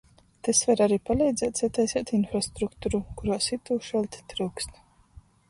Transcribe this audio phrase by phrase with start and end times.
[0.45, 4.75] Tys var ari paleidzēt sataiseit infrastrukturu, kuruos itūšaļt tryukst.